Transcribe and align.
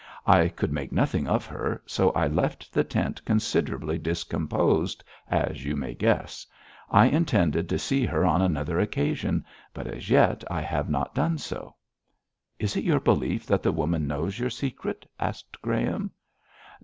I 0.25 0.47
could 0.47 0.73
make 0.73 0.91
nothing 0.91 1.27
of 1.27 1.45
her, 1.45 1.83
so 1.85 2.09
I 2.13 2.25
left 2.25 2.73
the 2.73 2.83
tent 2.83 3.23
considerably 3.23 3.99
discomposed, 3.99 5.03
as 5.29 5.63
you 5.63 5.75
may 5.75 5.93
guess. 5.93 6.47
I 6.89 7.05
intended 7.05 7.69
to 7.69 7.77
see 7.77 8.07
her 8.07 8.25
on 8.25 8.41
another 8.41 8.79
occasion, 8.79 9.45
but 9.75 9.85
as 9.85 10.09
yet 10.09 10.43
I 10.49 10.61
have 10.61 10.89
not 10.89 11.13
done 11.13 11.37
so.' 11.37 11.75
'Is 12.57 12.75
it 12.75 12.83
your 12.83 12.99
belief 12.99 13.45
that 13.45 13.61
the 13.61 13.71
woman 13.71 14.07
knows 14.07 14.39
your 14.39 14.49
secret?' 14.49 15.05
asked 15.19 15.61
Graham. 15.61 16.09